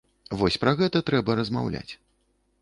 [0.39, 1.93] Вось пра гэта трэба размаўляць.